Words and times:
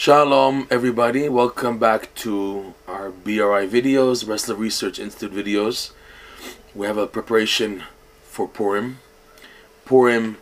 Shalom, 0.00 0.68
everybody. 0.70 1.28
Welcome 1.28 1.76
back 1.78 2.14
to 2.22 2.72
our 2.86 3.10
BRI 3.10 3.66
videos, 3.66 4.24
Breslov 4.24 4.56
Research 4.56 5.00
Institute 5.00 5.34
videos. 5.34 5.90
We 6.72 6.86
have 6.86 6.96
a 6.96 7.08
preparation 7.08 7.82
for 8.22 8.46
Purim. 8.46 9.00
Purim, 9.84 10.36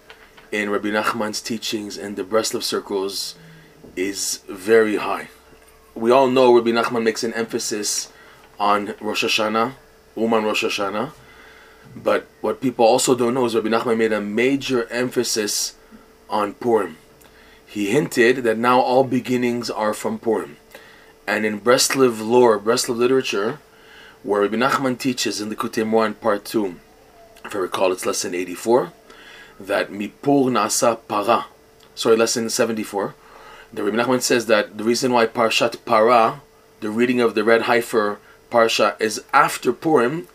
in 0.52 0.68
Rabbi 0.68 0.88
Nachman's 0.88 1.40
teachings 1.40 1.96
and 1.96 2.16
the 2.16 2.22
Breslov 2.22 2.64
circles, 2.64 3.34
is 3.96 4.42
very 4.46 4.96
high. 4.96 5.30
We 5.94 6.10
all 6.10 6.28
know 6.28 6.54
Rabbi 6.54 6.72
Nachman 6.72 7.02
makes 7.02 7.24
an 7.24 7.32
emphasis 7.32 8.12
on 8.60 8.94
Rosh 9.00 9.24
Hashanah, 9.24 9.72
Uman 10.16 10.44
Rosh 10.44 10.64
Hashanah. 10.64 11.12
But 11.96 12.26
what 12.42 12.60
people 12.60 12.84
also 12.84 13.14
don't 13.14 13.32
know 13.32 13.46
is 13.46 13.54
Rabbi 13.54 13.68
Nachman 13.68 13.96
made 13.96 14.12
a 14.12 14.20
major 14.20 14.86
emphasis 14.90 15.76
on 16.28 16.52
Purim 16.52 16.98
he 17.66 17.90
hinted 17.90 18.38
that 18.44 18.56
now 18.56 18.80
all 18.80 19.04
beginnings 19.04 19.68
are 19.68 19.92
from 19.92 20.18
Purim. 20.18 20.56
And 21.26 21.44
in 21.44 21.60
Breslov 21.60 22.26
lore, 22.26 22.58
Breslov 22.58 22.96
literature, 22.96 23.58
where 24.22 24.42
Rabbi 24.42 24.56
Nachman 24.56 24.98
teaches 24.98 25.40
in 25.40 25.48
the 25.48 25.56
Likutei 25.56 25.84
Moharan 25.84 26.18
part 26.20 26.44
2, 26.44 26.76
if 27.44 27.54
I 27.54 27.58
recall 27.58 27.92
it's 27.92 28.06
lesson 28.06 28.34
84, 28.34 28.92
that 29.60 29.90
Mipur 29.90 30.50
Nasa 30.50 30.98
Para, 31.08 31.46
sorry, 31.94 32.16
lesson 32.16 32.48
74, 32.48 33.14
the 33.72 33.82
Rabbi 33.82 33.96
Nachman 33.96 34.22
says 34.22 34.46
that 34.46 34.78
the 34.78 34.84
reason 34.84 35.12
why 35.12 35.26
Parshat 35.26 35.84
Para, 35.84 36.40
the 36.80 36.90
reading 36.90 37.20
of 37.20 37.34
the 37.34 37.44
red 37.44 37.62
heifer 37.62 38.18
Parsha, 38.50 39.00
is 39.00 39.22
after 39.32 39.72
Purim, 39.72 40.28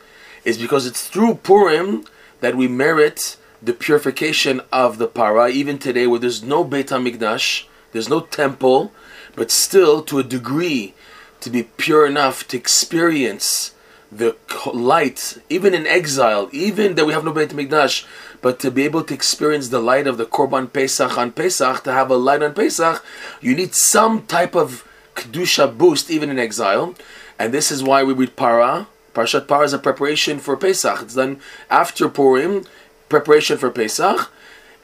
is 0.43 0.57
because 0.57 0.85
it's 0.85 1.07
through 1.07 1.35
Purim 1.35 2.05
that 2.41 2.55
we 2.55 2.67
merit 2.67 3.37
the 3.61 3.73
purification 3.73 4.61
of 4.71 4.97
the 4.97 5.07
para, 5.07 5.49
even 5.49 5.77
today 5.77 6.07
where 6.07 6.19
there's 6.19 6.43
no 6.43 6.63
Beit 6.63 6.87
HaMikdash, 6.87 7.65
there's 7.91 8.09
no 8.09 8.21
temple, 8.21 8.91
but 9.35 9.51
still 9.51 10.01
to 10.03 10.19
a 10.19 10.23
degree 10.23 10.93
to 11.41 11.49
be 11.49 11.63
pure 11.63 12.05
enough 12.05 12.47
to 12.47 12.57
experience 12.57 13.73
the 14.11 14.35
light, 14.73 15.37
even 15.49 15.73
in 15.73 15.87
exile, 15.87 16.49
even 16.51 16.95
that 16.95 17.05
we 17.05 17.13
have 17.13 17.23
no 17.23 17.31
Beit 17.31 17.49
HaMikdash, 17.49 18.05
but 18.41 18.59
to 18.59 18.71
be 18.71 18.83
able 18.83 19.03
to 19.03 19.13
experience 19.13 19.69
the 19.69 19.79
light 19.79 20.07
of 20.07 20.17
the 20.17 20.25
Korban 20.25 20.71
Pesach 20.71 21.17
on 21.17 21.31
Pesach, 21.31 21.83
to 21.83 21.93
have 21.93 22.09
a 22.09 22.17
light 22.17 22.43
on 22.43 22.53
Pesach, 22.53 23.03
you 23.39 23.55
need 23.55 23.75
some 23.75 24.25
type 24.25 24.55
of 24.55 24.87
Kedusha 25.15 25.77
boost, 25.77 26.09
even 26.09 26.29
in 26.29 26.39
exile. 26.39 26.95
And 27.37 27.53
this 27.53 27.71
is 27.71 27.83
why 27.83 28.03
we 28.03 28.13
read 28.13 28.35
Para. 28.35 28.87
Parshat 29.13 29.47
Para 29.47 29.65
is 29.65 29.73
a 29.73 29.79
preparation 29.79 30.39
for 30.39 30.55
Pesach. 30.55 31.01
It's 31.01 31.15
done 31.15 31.39
after 31.69 32.07
Purim 32.07 32.65
preparation 33.11 33.57
for 33.59 33.69
Pesach, 33.69 34.31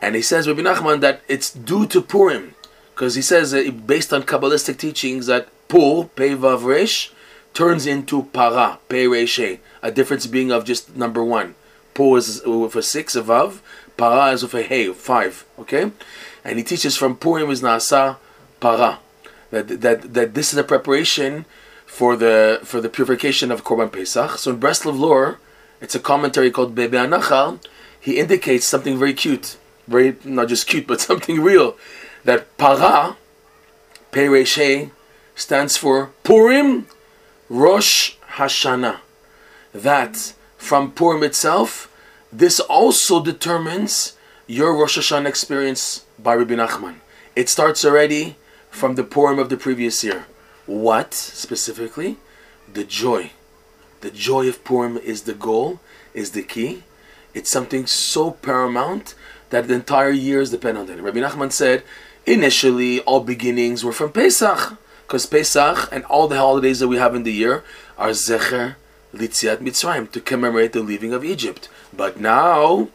and 0.02 0.14
he 0.14 0.22
says 0.22 0.48
Rabbi 0.48 0.62
Nachman 0.62 1.02
that 1.02 1.22
it's 1.28 1.50
due 1.52 1.88
to 1.88 2.02
Purim, 2.02 2.54
because 2.94 3.16
he 3.16 3.24
says 3.24 3.52
that 3.52 3.88
based 3.88 4.14
on 4.14 4.24
Kabbalistic 4.24 4.78
teachings 4.78 5.26
that 5.26 5.50
Pur, 5.68 6.04
Pei 6.16 6.36
Vav 6.36 7.10
turns 7.54 7.88
into 7.88 8.24
Para, 8.38 8.78
Pei 8.90 9.06
Reshe, 9.06 9.60
a 9.82 9.92
difference 9.92 10.28
being 10.28 10.52
of 10.52 10.64
just 10.64 10.96
number 10.96 11.24
one. 11.24 11.56
Pur 11.96 12.18
is 12.18 12.44
with 12.46 12.76
a 12.76 12.84
six, 12.84 13.16
of 13.16 13.26
Vav, 13.26 13.60
Para 13.98 14.32
is 14.34 14.44
with 14.44 14.54
a 14.54 14.62
Hey, 14.62 14.94
five, 14.94 15.46
okay? 15.58 15.92
And 16.44 16.58
he 16.60 16.64
teaches 16.64 16.96
from 16.96 17.18
Purim 17.18 17.50
is 17.50 17.62
Nasa 17.62 18.18
Para, 18.60 19.00
that, 19.50 19.82
that, 19.82 20.14
that 20.14 20.34
this 20.36 20.54
is 20.54 20.60
a 20.60 20.64
preparation 20.64 21.46
for 21.86 22.16
the 22.16 22.60
for 22.64 22.80
the 22.80 22.90
purification 22.90 23.52
of 23.52 23.64
Korban 23.64 23.92
Pesach. 23.92 24.38
So 24.38 24.52
in 24.52 24.60
Breslov 24.60 25.00
lore, 25.00 25.40
it's 25.82 25.96
a 25.96 26.00
commentary 26.00 26.52
called 26.52 26.76
Be'Ibei 26.76 27.08
HaNachal, 27.08 27.60
he 28.08 28.20
indicates 28.20 28.66
something 28.66 28.98
very 28.98 29.14
cute, 29.14 29.58
very 29.86 30.16
not 30.24 30.48
just 30.48 30.66
cute, 30.66 30.88
but 30.88 31.02
something 31.10 31.42
real. 31.42 31.76
That 32.24 32.58
para, 32.58 33.18
Pereshe, 34.14 34.92
stands 35.36 35.76
for 35.76 36.12
Purim 36.24 36.88
Rosh 37.50 38.16
Hashanah. 38.36 39.00
That 39.74 40.34
from 40.56 40.94
Purim 40.94 41.22
itself, 41.22 41.92
this 42.32 42.62
also 42.62 43.22
determines 43.22 44.16
your 44.48 44.74
Rosh 44.74 44.98
Hashanah 44.98 45.28
experience 45.28 46.06
by 46.18 46.36
Rabbi 46.36 46.56
Nachman. 46.56 47.00
It 47.36 47.50
starts 47.50 47.84
already 47.84 48.38
from 48.72 48.96
the 48.96 49.04
Purim 49.04 49.38
of 49.38 49.50
the 49.50 49.58
previous 49.58 50.02
year. 50.02 50.28
What 50.66 51.14
specifically? 51.14 52.16
The 52.72 52.86
joy. 52.86 53.32
The 54.00 54.12
joy 54.12 54.48
of 54.48 54.64
Purim 54.64 54.96
is 54.96 55.24
the 55.24 55.34
goal, 55.34 55.82
is 56.14 56.32
the 56.32 56.44
key. 56.44 56.84
It's 57.38 57.52
something 57.52 57.86
so 57.86 58.32
paramount 58.32 59.14
that 59.52 59.68
the 59.68 59.76
entire 59.76 60.10
years 60.10 60.50
depend 60.50 60.76
on 60.76 60.90
it. 60.90 61.00
Rabbi 61.00 61.20
Nachman 61.20 61.52
said, 61.52 61.84
initially 62.26 63.00
all 63.02 63.20
beginnings 63.20 63.86
were 63.86 63.94
from 63.94 64.12
Pesach, 64.12 64.76
because 65.06 65.28
Pesach 65.28 65.88
and 65.92 66.04
all 66.06 66.28
the 66.28 66.38
holidays 66.38 66.80
that 66.80 66.88
we 66.88 66.98
have 66.98 67.14
in 67.14 67.22
the 67.22 67.32
year 67.32 67.64
are 67.96 68.10
Zecher 68.10 68.76
Litziat 69.14 69.58
Mitzrayim, 69.58 70.12
to 70.14 70.20
commemorate 70.20 70.74
the 70.74 70.82
leaving 70.82 71.14
of 71.14 71.24
Egypt. 71.24 71.70
But 71.96 72.20
now, 72.20 72.90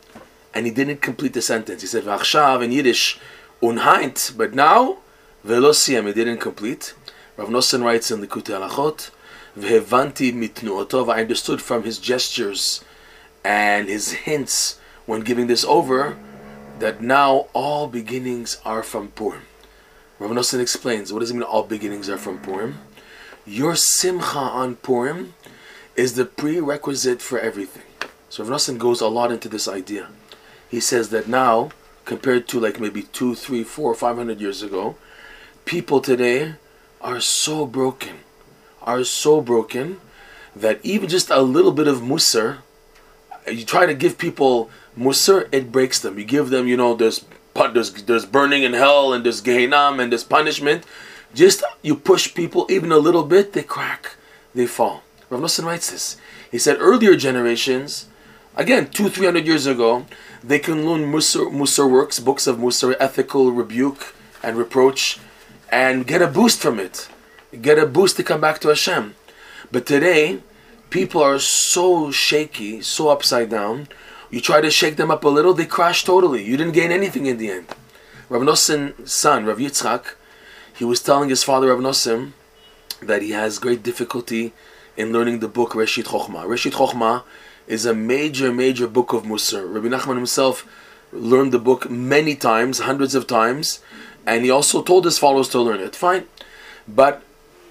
and 0.53 0.66
he 0.66 0.72
didn't 0.72 1.03
complete 1.03 1.34
the 1.34 1.41
sentence. 1.41 1.82
He 1.82 1.86
said, 1.86 2.03
Vachshav 2.03 2.64
in 2.64 2.72
Yiddish, 2.72 3.20
unheint, 3.62 4.32
but 4.36 4.54
now, 4.54 4.98
velosiyam, 5.47 6.09
he 6.09 6.12
didn't 6.12 6.38
complete. 6.38 6.94
Rav 7.36 7.48
Nosson 7.48 7.84
writes 7.84 8.10
in 8.10 8.20
the 8.20 8.26
Likutei 8.26 8.59
Halachot, 8.59 9.12
V'hevanti 9.56 10.32
mitnuotov, 10.34 11.14
I 11.14 11.20
understood 11.20 11.62
from 11.62 11.84
his 11.84 12.00
gestures 12.00 12.82
and 13.44 13.88
his 13.88 14.12
hints 14.12 14.78
when 15.06 15.20
giving 15.22 15.47
this 15.47 15.64
over 15.64 16.16
that 16.78 17.00
now 17.00 17.47
all 17.53 17.86
beginnings 17.86 18.60
are 18.64 18.82
from 18.82 19.08
Purim. 19.08 19.42
Rav 20.19 20.30
Nosson 20.30 20.60
explains, 20.60 21.12
what 21.12 21.20
does 21.20 21.30
it 21.30 21.34
mean 21.34 21.42
all 21.42 21.64
beginnings 21.64 22.08
are 22.08 22.19
from 22.19 22.38
Purim? 22.38 22.78
Your 23.44 23.75
simcha 23.75 24.38
on 24.38 24.76
Purim 24.76 25.34
is 25.97 26.14
the 26.14 26.25
prerequisite 26.25 27.20
for 27.20 27.38
everything. 27.38 27.82
So 28.28 28.44
Rav 28.44 28.53
Nosson 28.53 28.78
goes 28.78 29.00
a 29.00 29.08
lot 29.08 29.32
into 29.32 29.48
this 29.48 29.69
idea. 29.69 30.09
He 30.69 30.80
says 30.80 31.10
that 31.10 31.28
now, 31.28 31.70
compared 32.04 32.48
to 32.48 32.60
like 32.60 32.80
maybe 32.80 33.03
two, 33.03 33.34
three, 33.34 33.64
four, 33.64 33.94
five 33.94 34.16
hundred 34.16 34.41
years 34.41 34.62
ago, 34.62 34.97
people 35.64 36.00
today 36.00 36.54
are 37.00 37.20
so 37.20 37.66
broken, 37.66 38.20
are 38.80 39.04
so 39.04 39.41
broken 39.41 40.00
that 40.54 40.80
even 40.82 41.09
just 41.09 41.30
a 41.30 41.42
little 41.42 41.72
bit 41.72 41.88
of 41.88 41.98
musar 41.98 42.59
you 43.47 43.64
try 43.64 43.86
to 43.86 43.94
give 43.94 44.19
people 44.19 44.70
musar, 44.98 45.48
it 45.53 45.72
breaks 45.72 46.00
them. 46.00 46.19
You 46.19 46.25
give 46.25 46.50
them, 46.50 46.66
you 46.69 46.76
know, 46.76 46.94
there's 46.94 47.25
there's 47.54 47.92
there's 48.04 48.26
burning 48.26 48.62
in 48.62 48.72
hell 48.72 49.12
and 49.12 49.25
there's 49.25 49.42
gehinam 49.42 50.00
and 50.00 50.12
there's 50.12 50.25
punishment. 50.25 50.84
Just 51.34 51.62
you 51.82 51.97
push 51.97 52.34
people 52.34 52.66
even 52.70 52.92
a 52.92 52.98
little 52.98 53.25
bit, 53.25 53.53
they 53.53 53.62
crack, 53.62 54.16
they 54.54 54.66
fall. 54.66 55.03
Rav 55.30 55.41
Nosson 55.41 55.64
writes 55.64 55.91
this. 55.91 56.16
He 56.50 56.58
said 56.58 56.76
earlier 56.78 57.16
generations, 57.16 58.06
again 58.56 58.88
two 58.91 59.08
three 59.08 59.26
hundred 59.26 59.47
years 59.47 59.66
ago, 59.66 60.06
they 60.44 60.59
can 60.59 60.86
learn 60.86 61.10
musar, 61.10 61.50
musar 61.50 61.91
works, 61.91 62.19
books 62.20 62.47
of 62.47 62.59
musar, 62.59 62.94
ethical 63.00 63.53
rebuke 63.53 64.14
and 64.42 64.56
reproach, 64.56 65.19
and 65.70 66.06
get 66.06 66.20
a 66.20 66.26
boost 66.26 66.60
from 66.60 66.78
it, 66.78 67.09
get 67.60 67.78
a 67.78 67.86
boost 67.86 68.16
to 68.16 68.22
come 68.22 68.41
back 68.41 68.60
to 68.60 68.69
Hashem. 68.69 69.14
But 69.70 69.86
today, 69.86 70.41
people 70.92 71.22
are 71.22 71.38
so 71.38 72.10
shaky, 72.10 72.82
so 72.82 73.08
upside 73.08 73.50
down. 73.50 73.88
You 74.30 74.41
try 74.41 74.60
to 74.60 74.70
shake 74.70 74.97
them 74.97 75.10
up 75.10 75.25
a 75.25 75.28
little, 75.28 75.54
they 75.54 75.66
crash 75.66 76.04
totally. 76.04 76.44
You 76.44 76.56
didn't 76.56 76.75
gain 76.75 76.92
anything 76.92 77.26
in 77.26 77.38
the 77.38 77.50
end. 77.50 77.66
Rav 78.28 78.42
Nosson's 78.42 79.12
son, 79.12 79.47
Rav 79.47 79.58
Yitzchak, 79.58 80.14
he 80.75 80.84
was 80.84 81.03
telling 81.03 81.28
his 81.28 81.42
father, 81.42 81.69
Rav 81.69 81.80
Nosson, 81.80 82.32
that 83.00 83.22
he 83.22 83.30
has 83.30 83.58
great 83.58 83.82
difficulty 83.82 84.53
in 84.97 85.12
learning 85.12 85.41
the 85.41 85.48
book 85.48 85.70
Reshit 85.72 86.04
Chochma. 86.04 86.47
Reshit 86.47 86.72
Chochma 86.72 87.24
is 87.66 87.86
a 87.86 87.94
major, 87.94 88.53
major 88.53 88.86
book 88.86 89.12
of 89.12 89.24
Musar. 89.24 89.72
Rabbi 89.72 89.88
Nachman 89.88 90.16
himself 90.16 90.66
learned 91.12 91.53
the 91.53 91.59
book 91.59 91.91
many 91.91 92.34
times, 92.34 92.80
hundreds 92.80 93.14
of 93.14 93.26
times, 93.26 93.80
and 94.26 94.44
he 94.44 94.50
also 94.50 94.83
told 94.83 95.04
his 95.04 95.18
followers 95.18 95.48
to 95.48 95.60
learn 95.60 95.80
it. 95.80 95.97
Fine. 95.97 96.27
But 96.86 97.22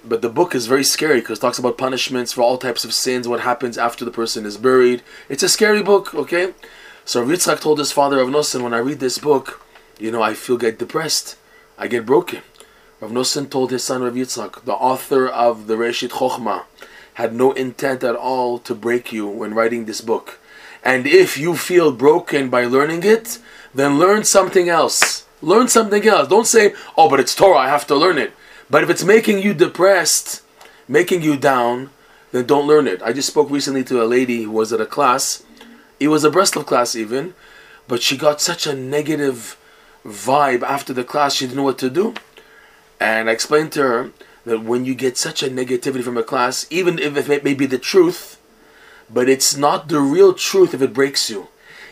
but 0.04 0.22
the 0.22 0.28
book 0.28 0.54
is 0.54 0.66
very 0.66 0.84
scary 0.84 1.20
because 1.20 1.38
it 1.38 1.40
talks 1.40 1.58
about 1.58 1.78
punishments 1.78 2.32
for 2.32 2.42
all 2.42 2.58
types 2.58 2.84
of 2.84 2.92
sins, 2.92 3.28
what 3.28 3.40
happens 3.40 3.78
after 3.78 4.04
the 4.04 4.10
person 4.10 4.44
is 4.44 4.56
buried. 4.56 5.02
It's 5.28 5.42
a 5.42 5.48
scary 5.48 5.82
book, 5.82 6.14
okay? 6.14 6.54
So 7.04 7.20
Rav 7.20 7.30
Yitzchak 7.30 7.60
told 7.60 7.78
his 7.78 7.92
father 7.92 8.18
Rav 8.18 8.28
Nosson, 8.28 8.62
when 8.62 8.74
I 8.74 8.78
read 8.78 9.00
this 9.00 9.18
book, 9.18 9.64
you 9.98 10.10
know, 10.10 10.22
I 10.22 10.34
feel 10.34 10.56
get 10.56 10.78
depressed. 10.78 11.36
I 11.78 11.86
get 11.88 12.06
broken. 12.06 12.42
Rav 13.00 13.10
Nosson 13.10 13.50
told 13.50 13.70
his 13.70 13.84
son 13.84 14.02
Rav 14.02 14.14
Yitzchak, 14.14 14.64
the 14.64 14.74
author 14.74 15.28
of 15.28 15.66
the 15.66 15.74
Reshit 15.74 16.10
Chochmah, 16.10 16.64
had 17.14 17.34
no 17.34 17.52
intent 17.52 18.02
at 18.02 18.16
all 18.16 18.58
to 18.60 18.74
break 18.74 19.12
you 19.12 19.26
when 19.26 19.54
writing 19.54 19.84
this 19.84 20.00
book. 20.00 20.38
And 20.84 21.06
if 21.06 21.38
you 21.38 21.56
feel 21.56 21.92
broken 21.92 22.50
by 22.50 22.64
learning 22.64 23.04
it, 23.04 23.38
then 23.74 23.98
learn 23.98 24.24
something 24.24 24.68
else. 24.68 25.26
Learn 25.40 25.68
something 25.68 26.06
else. 26.06 26.28
Don't 26.28 26.46
say, 26.46 26.74
oh, 26.96 27.08
but 27.08 27.20
it's 27.20 27.34
Torah, 27.34 27.58
I 27.58 27.68
have 27.68 27.86
to 27.88 27.94
learn 27.94 28.18
it. 28.18 28.32
But 28.72 28.82
if 28.82 28.88
it's 28.88 29.04
making 29.04 29.42
you 29.42 29.52
depressed, 29.52 30.40
making 30.88 31.20
you 31.20 31.36
down, 31.36 31.90
then 32.30 32.46
don't 32.46 32.66
learn 32.66 32.86
it. 32.86 33.02
I 33.02 33.12
just 33.12 33.28
spoke 33.28 33.50
recently 33.50 33.84
to 33.84 34.02
a 34.02 34.08
lady 34.08 34.44
who 34.44 34.50
was 34.50 34.72
at 34.72 34.80
a 34.80 34.86
class. 34.86 35.42
It 36.00 36.08
was 36.08 36.24
a 36.24 36.30
Breslov 36.30 36.64
class 36.64 36.96
even, 36.96 37.34
but 37.86 38.00
she 38.00 38.16
got 38.16 38.40
such 38.40 38.66
a 38.66 38.74
negative 38.74 39.58
vibe 40.06 40.62
after 40.62 40.94
the 40.94 41.04
class. 41.04 41.34
She 41.34 41.44
didn't 41.44 41.58
know 41.58 41.64
what 41.64 41.76
to 41.80 41.90
do, 41.90 42.14
And 42.98 43.28
I 43.28 43.32
explained 43.34 43.72
to 43.72 43.82
her 43.82 44.10
that 44.46 44.64
when 44.64 44.86
you 44.86 44.94
get 44.94 45.18
such 45.18 45.42
a 45.42 45.50
negativity 45.50 46.02
from 46.02 46.16
a 46.16 46.22
class, 46.22 46.66
even 46.70 46.98
if 46.98 47.28
it 47.28 47.44
may 47.44 47.52
be 47.52 47.66
the 47.66 47.76
truth, 47.76 48.40
but 49.10 49.28
it's 49.28 49.54
not 49.54 49.88
the 49.88 50.00
real 50.00 50.32
truth 50.32 50.72
if 50.72 50.80
it 50.80 50.94
breaks 50.94 51.28
you. 51.28 51.48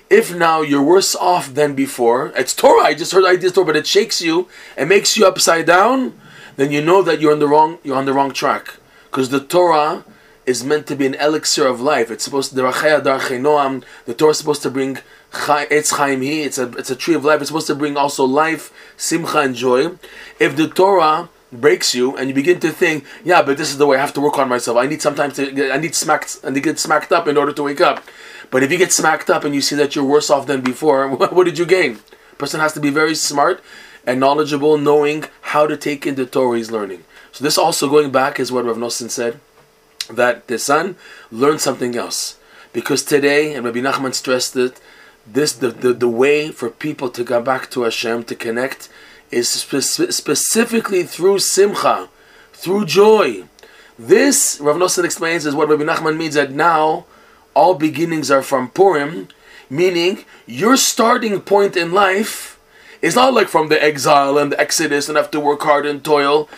If 0.08 0.34
now 0.34 0.62
you're 0.62 0.82
worse 0.82 1.14
off 1.14 1.52
than 1.52 1.74
before, 1.74 2.32
it's 2.34 2.54
Torah, 2.54 2.84
I 2.84 2.94
just 2.94 3.12
heard 3.12 3.26
ideas 3.26 3.52
Torah, 3.52 3.66
but 3.66 3.76
it 3.76 3.86
shakes 3.86 4.22
you 4.22 4.48
and 4.78 4.88
makes 4.88 5.18
you 5.18 5.26
upside 5.26 5.66
down, 5.66 6.18
then 6.60 6.70
you 6.70 6.82
know 6.82 7.00
that 7.00 7.20
you're 7.20 7.32
on 7.32 7.38
the 7.38 7.48
wrong 7.48 7.78
you're 7.82 7.96
on 7.96 8.04
the 8.04 8.12
wrong 8.12 8.32
track. 8.32 8.74
Because 9.10 9.30
the 9.30 9.40
Torah 9.40 10.04
is 10.44 10.62
meant 10.62 10.86
to 10.88 10.94
be 10.94 11.06
an 11.06 11.14
elixir 11.14 11.66
of 11.66 11.80
life. 11.80 12.10
It's 12.10 12.24
supposed 12.24 12.50
to 12.50 12.56
the 12.56 14.14
Torah 14.14 14.30
is 14.30 14.38
supposed 14.38 14.62
to 14.62 14.70
bring 14.70 14.98
it's 15.48 15.90
Chaim 15.92 16.20
Hi, 16.20 16.28
it's 16.28 16.58
a 16.58 16.70
it's 16.72 16.90
a 16.90 16.96
tree 16.96 17.14
of 17.14 17.24
life. 17.24 17.40
It's 17.40 17.48
supposed 17.48 17.68
to 17.68 17.74
bring 17.74 17.96
also 17.96 18.24
life, 18.24 18.72
simcha 18.98 19.38
and 19.38 19.54
joy. 19.54 19.92
If 20.38 20.56
the 20.56 20.68
Torah 20.68 21.30
breaks 21.50 21.94
you 21.94 22.16
and 22.16 22.28
you 22.28 22.34
begin 22.34 22.60
to 22.60 22.70
think, 22.70 23.06
yeah, 23.24 23.42
but 23.42 23.56
this 23.56 23.70
is 23.70 23.78
the 23.78 23.86
way 23.86 23.96
I 23.96 24.00
have 24.00 24.12
to 24.14 24.20
work 24.20 24.38
on 24.38 24.48
myself. 24.48 24.76
I 24.76 24.86
need 24.86 25.00
sometimes 25.00 25.36
to 25.36 25.72
I 25.72 25.78
need 25.78 25.94
smacked 25.94 26.40
and 26.44 26.54
to 26.54 26.60
get 26.60 26.78
smacked 26.78 27.10
up 27.10 27.26
in 27.26 27.38
order 27.38 27.54
to 27.54 27.62
wake 27.62 27.80
up. 27.80 28.04
But 28.50 28.62
if 28.62 28.70
you 28.70 28.76
get 28.76 28.92
smacked 28.92 29.30
up 29.30 29.44
and 29.44 29.54
you 29.54 29.62
see 29.62 29.76
that 29.76 29.94
you're 29.94 30.04
worse 30.04 30.28
off 30.28 30.46
than 30.46 30.60
before, 30.60 31.08
what 31.36 31.44
did 31.44 31.58
you 31.58 31.64
gain? 31.64 32.00
Person 32.36 32.60
has 32.60 32.74
to 32.74 32.80
be 32.80 32.90
very 32.90 33.14
smart 33.14 33.62
and 34.06 34.20
knowledgeable, 34.20 34.78
knowing 34.78 35.24
how 35.42 35.66
to 35.66 35.76
take 35.76 36.06
in 36.06 36.14
the 36.14 36.26
Torah 36.26 36.56
he's 36.56 36.70
learning. 36.70 37.04
So 37.32 37.44
this 37.44 37.58
also 37.58 37.88
going 37.88 38.10
back 38.10 38.40
is 38.40 38.50
what 38.50 38.64
Rav 38.64 38.76
Nosson 38.76 39.10
said, 39.10 39.40
that 40.10 40.48
the 40.48 40.58
son 40.58 40.96
learned 41.30 41.60
something 41.60 41.96
else. 41.96 42.38
Because 42.72 43.04
today, 43.04 43.54
and 43.54 43.64
Rabbi 43.64 43.80
Nachman 43.80 44.14
stressed 44.14 44.56
it, 44.56 44.80
this 45.26 45.52
the, 45.52 45.68
the, 45.68 45.92
the 45.92 46.08
way 46.08 46.50
for 46.50 46.70
people 46.70 47.10
to 47.10 47.24
go 47.24 47.40
back 47.40 47.70
to 47.70 47.82
Hashem, 47.82 48.24
to 48.24 48.34
connect, 48.34 48.88
is 49.30 49.48
spe- 49.48 50.12
specifically 50.12 51.02
through 51.02 51.38
simcha, 51.40 52.08
through 52.52 52.86
joy. 52.86 53.44
This, 53.98 54.58
Rav 54.60 54.76
Nosson 54.76 55.04
explains, 55.04 55.46
is 55.46 55.54
what 55.54 55.68
Rabbi 55.68 55.84
Nachman 55.84 56.16
means 56.16 56.34
that 56.34 56.52
now 56.52 57.06
all 57.54 57.74
beginnings 57.74 58.30
are 58.30 58.42
from 58.42 58.70
Purim, 58.70 59.28
meaning 59.68 60.24
your 60.46 60.76
starting 60.76 61.40
point 61.40 61.76
in 61.76 61.92
life 61.92 62.58
is 63.02 63.14
not 63.14 63.34
like 63.34 63.48
from 63.48 63.68
the 63.68 63.82
exile 63.82 64.38
and 64.38 64.52
the 64.52 64.60
exodus 64.60 65.08
and 65.08 65.16
have 65.16 65.30
to 65.30 65.40
work 65.40 65.62
hard 65.62 65.86
and 65.86 66.04
toil. 66.04 66.48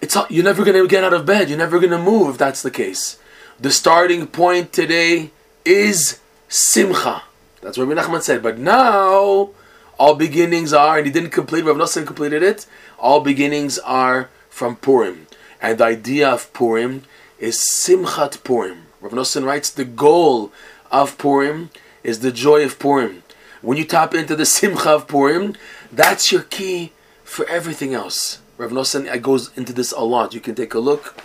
It's 0.00 0.14
not, 0.14 0.30
you're 0.30 0.44
never 0.44 0.64
to 0.64 0.86
get 0.88 1.04
out 1.04 1.14
of 1.14 1.26
bed. 1.26 1.48
You're 1.48 1.58
never 1.58 1.80
to 1.80 1.98
move 1.98 2.30
if 2.30 2.38
that's 2.38 2.62
the 2.62 2.70
case. 2.70 3.18
The 3.60 3.70
starting 3.70 4.26
point 4.26 4.72
today 4.72 5.30
is 5.64 6.20
simcha. 6.48 7.22
That's 7.60 7.78
what 7.78 7.88
Rabbi 7.88 8.02
Nachman 8.02 8.22
said. 8.22 8.42
But 8.42 8.58
now 8.58 9.50
all 9.98 10.14
beginnings 10.14 10.72
are, 10.72 10.98
and 10.98 11.06
he 11.06 11.12
didn't 11.12 11.30
complete, 11.30 11.64
Rav 11.64 11.76
Nosson 11.76 12.06
completed 12.06 12.42
it, 12.42 12.66
all 12.98 13.20
beginnings 13.20 13.78
are 13.80 14.28
from 14.50 14.76
Purim. 14.76 15.26
And 15.60 15.78
the 15.78 15.84
idea 15.84 16.28
of 16.28 16.52
Purim 16.52 17.04
is 17.38 17.58
Simchat 17.58 18.44
Purim. 18.44 18.86
Rav 19.00 19.12
Nosson 19.12 19.44
writes, 19.44 19.70
the 19.70 19.84
goal 19.84 20.52
of 20.90 21.16
Purim 21.18 21.70
is 22.02 22.20
the 22.20 22.32
joy 22.32 22.64
of 22.64 22.78
Purim. 22.78 23.23
When 23.64 23.78
you 23.78 23.86
tap 23.86 24.12
into 24.14 24.36
the 24.36 24.44
Simcha 24.56 24.90
of 24.90 25.08
Purim, 25.08 25.54
that's 25.90 26.30
your 26.30 26.42
key 26.42 26.92
for 27.24 27.48
everything 27.48 27.94
else. 27.94 28.40
Rav 28.58 28.70
Nosson 28.70 29.22
goes 29.22 29.56
into 29.56 29.72
this 29.72 29.90
a 29.92 30.02
lot. 30.02 30.34
You 30.34 30.40
can 30.40 30.54
take 30.54 30.74
a 30.74 30.78
look 30.78 31.16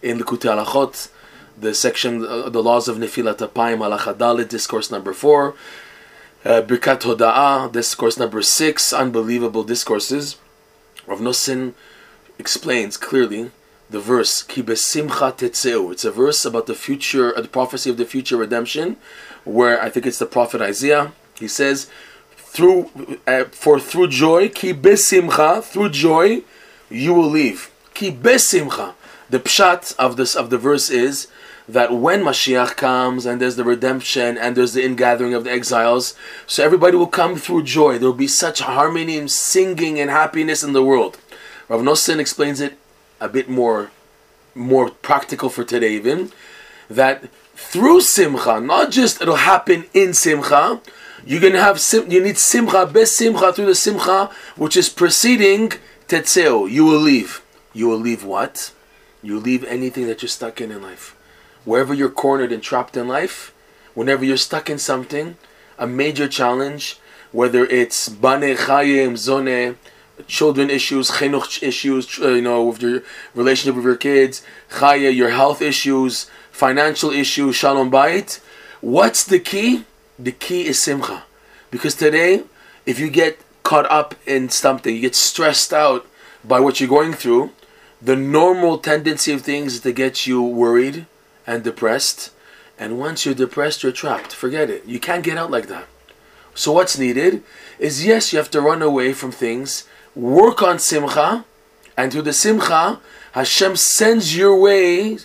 in 0.00 0.16
the 0.16 0.24
Likutei 0.24 0.64
Halachot, 0.64 1.10
the 1.60 1.74
section, 1.74 2.24
uh, 2.24 2.48
the 2.48 2.62
laws 2.62 2.88
of 2.88 2.96
Nefilat 2.96 3.36
Apayim, 3.36 3.80
Alachadalit, 3.80 4.48
discourse 4.48 4.90
number 4.90 5.12
four. 5.12 5.54
Uh, 6.42 6.62
Birkat 6.62 7.02
Hoda'ah, 7.02 7.70
discourse 7.70 8.16
number 8.18 8.40
six, 8.40 8.94
unbelievable 8.94 9.62
discourses. 9.62 10.36
Rav 11.06 11.20
Nosson 11.20 11.74
explains 12.38 12.96
clearly 12.96 13.50
the 13.90 14.00
verse 14.00 14.42
Ki 14.42 14.62
besimcha 14.62 15.36
tetzeu. 15.36 15.92
It's 15.92 16.06
a 16.06 16.10
verse 16.10 16.46
about 16.46 16.66
the 16.66 16.74
future, 16.74 17.36
uh, 17.36 17.42
the 17.42 17.48
prophecy 17.48 17.90
of 17.90 17.98
the 17.98 18.06
future 18.06 18.38
redemption, 18.38 18.96
where 19.44 19.80
I 19.82 19.90
think 19.90 20.06
it's 20.06 20.18
the 20.18 20.24
prophet 20.24 20.62
Isaiah. 20.62 21.12
He 21.38 21.48
says, 21.48 21.88
"Through 22.36 22.90
uh, 23.26 23.44
for 23.50 23.80
through 23.80 24.08
joy, 24.08 24.48
ki 24.48 24.72
besimcha, 24.74 25.62
through 25.62 25.90
joy, 25.90 26.42
you 26.90 27.14
will 27.14 27.30
leave. 27.30 27.70
Ki 27.94 28.10
besimcha." 28.10 28.94
The 29.30 29.40
pshat 29.40 29.96
of 29.96 30.16
this 30.16 30.34
of 30.34 30.50
the 30.50 30.58
verse 30.58 30.90
is 30.90 31.28
that 31.68 31.92
when 31.92 32.22
Mashiach 32.22 32.76
comes 32.76 33.24
and 33.24 33.40
there's 33.40 33.56
the 33.56 33.64
redemption 33.64 34.36
and 34.36 34.54
there's 34.54 34.74
the 34.74 34.84
ingathering 34.84 35.34
of 35.34 35.44
the 35.44 35.50
exiles, 35.50 36.14
so 36.46 36.62
everybody 36.62 36.96
will 36.96 37.06
come 37.06 37.36
through 37.36 37.62
joy. 37.62 37.98
There 37.98 38.08
will 38.08 38.14
be 38.14 38.28
such 38.28 38.60
harmony 38.60 39.16
and 39.16 39.30
singing 39.30 39.98
and 39.98 40.10
happiness 40.10 40.62
in 40.62 40.74
the 40.74 40.84
world. 40.84 41.18
Rav 41.68 41.80
Nosson 41.80 42.18
explains 42.18 42.60
it 42.60 42.78
a 43.20 43.28
bit 43.28 43.48
more, 43.48 43.90
more 44.54 44.90
practical 44.90 45.48
for 45.48 45.64
today 45.64 45.94
even, 45.94 46.32
that 46.88 47.28
through 47.54 48.00
Simcha, 48.00 48.60
not 48.60 48.90
just 48.90 49.20
it'll 49.20 49.36
happen 49.36 49.84
in 49.94 50.14
Simcha, 50.14 50.80
you're 51.24 51.40
gonna 51.40 51.62
have 51.62 51.80
sim, 51.80 52.10
you 52.10 52.22
need 52.22 52.38
Simcha, 52.38 52.86
best 52.86 53.16
Simcha 53.16 53.52
through 53.52 53.66
the 53.66 53.74
Simcha, 53.74 54.30
which 54.56 54.76
is 54.76 54.88
preceding 54.88 55.72
Tetzeo. 56.08 56.70
You 56.70 56.84
will 56.84 57.00
leave. 57.00 57.42
You 57.72 57.88
will 57.88 57.98
leave 57.98 58.24
what? 58.24 58.72
You 59.22 59.38
leave 59.40 59.64
anything 59.64 60.06
that 60.06 60.22
you're 60.22 60.28
stuck 60.28 60.60
in 60.60 60.70
in 60.70 60.82
life 60.82 61.16
wherever 61.64 61.94
you're 61.94 62.10
cornered 62.10 62.52
and 62.52 62.62
trapped 62.62 62.96
in 62.96 63.08
life, 63.08 63.52
whenever 63.94 64.24
you're 64.24 64.36
stuck 64.36 64.68
in 64.68 64.78
something, 64.78 65.36
a 65.78 65.86
major 65.86 66.28
challenge, 66.28 66.98
whether 67.32 67.64
it's 67.66 68.08
bane 68.08 68.56
chayim 68.56 69.16
zone, 69.16 69.76
children 70.26 70.70
issues, 70.70 71.10
chinuch 71.10 71.62
issues, 71.62 72.18
you 72.18 72.40
know, 72.40 72.64
with 72.64 72.82
your 72.82 73.02
relationship 73.34 73.76
with 73.76 73.84
your 73.84 73.96
kids, 73.96 74.42
chaya, 74.70 75.14
your 75.14 75.30
health 75.30 75.60
issues, 75.60 76.30
financial 76.50 77.10
issues, 77.10 77.56
shalom 77.56 77.90
bayit. 77.90 78.40
What's 78.80 79.24
the 79.24 79.38
key? 79.38 79.84
The 80.18 80.32
key 80.32 80.66
is 80.66 80.80
simcha, 80.80 81.24
because 81.70 81.94
today, 81.94 82.44
if 82.86 82.98
you 82.98 83.10
get 83.10 83.38
caught 83.64 83.90
up 83.90 84.14
in 84.26 84.48
something, 84.48 84.94
you 84.94 85.00
get 85.00 85.16
stressed 85.16 85.72
out 85.72 86.06
by 86.44 86.60
what 86.60 86.78
you're 86.78 86.88
going 86.88 87.14
through. 87.14 87.50
The 88.00 88.14
normal 88.14 88.78
tendency 88.78 89.32
of 89.32 89.42
things 89.42 89.74
is 89.74 89.80
to 89.80 89.92
get 89.92 90.26
you 90.26 90.42
worried, 90.42 91.06
and 91.46 91.62
depressed. 91.62 92.30
And 92.78 92.98
once 92.98 93.24
you're 93.24 93.34
depressed, 93.34 93.82
you're 93.82 93.92
trapped. 93.92 94.32
Forget 94.32 94.70
it. 94.70 94.84
You 94.84 94.98
can't 94.98 95.24
get 95.24 95.38
out 95.38 95.50
like 95.50 95.68
that. 95.68 95.86
So 96.54 96.72
what's 96.72 96.98
needed 96.98 97.42
is 97.78 98.04
yes, 98.04 98.32
you 98.32 98.38
have 98.38 98.50
to 98.52 98.60
run 98.60 98.82
away 98.82 99.12
from 99.12 99.32
things, 99.32 99.84
work 100.14 100.62
on 100.62 100.78
simcha, 100.78 101.44
and 101.96 102.12
through 102.12 102.22
the 102.22 102.32
simcha, 102.32 103.00
Hashem 103.32 103.76
sends 103.76 104.36
your 104.36 104.58
way 104.58 105.18